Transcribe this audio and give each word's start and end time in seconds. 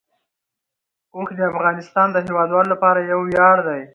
اوښ 1.15 1.29
د 1.37 1.41
افغانستان 1.51 2.07
د 2.11 2.17
هیوادوالو 2.25 2.71
لپاره 2.73 2.99
یو 3.11 3.19
ویاړ 3.27 3.57
دی. 3.67 3.81